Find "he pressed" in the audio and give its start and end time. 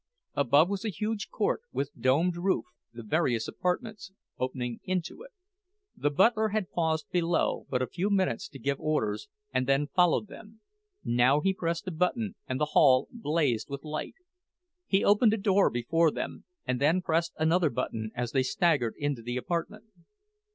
11.41-11.87